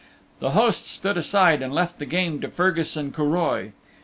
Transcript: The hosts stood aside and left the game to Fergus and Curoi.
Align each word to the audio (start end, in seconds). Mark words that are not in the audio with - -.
The 0.39 0.57
hosts 0.59 0.87
stood 0.89 1.15
aside 1.15 1.61
and 1.61 1.71
left 1.71 1.99
the 1.99 2.07
game 2.07 2.41
to 2.41 2.47
Fergus 2.47 2.97
and 2.97 3.13
Curoi. 3.13 3.73